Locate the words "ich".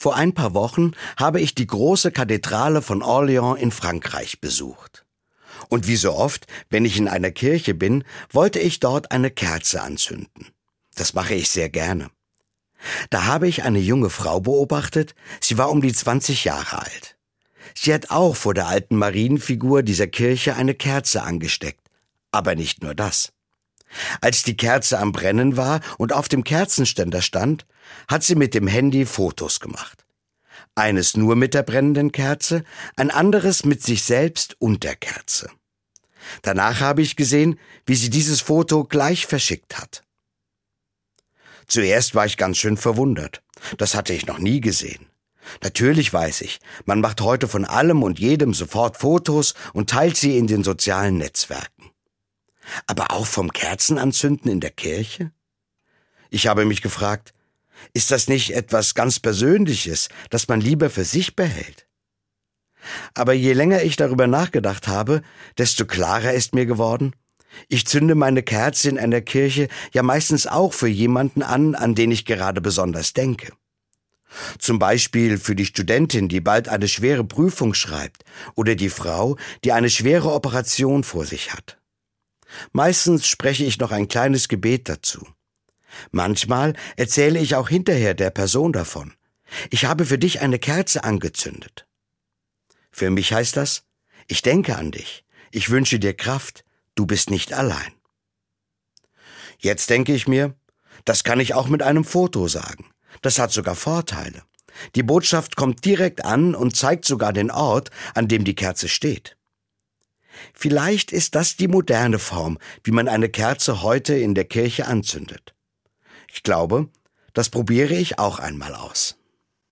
1.40-1.56, 6.84-6.98, 8.60-8.78, 11.34-11.48, 13.48-13.64, 37.02-37.16, 42.26-42.36, 44.12-44.26, 46.42-46.60, 56.30-56.48, 63.82-63.96, 67.68-67.86, 72.10-72.24, 83.64-83.78, 87.38-87.54, 89.70-89.84, 94.26-94.42, 95.50-95.70, 100.14-100.28, 101.40-101.54, 116.32-116.42, 117.94-118.18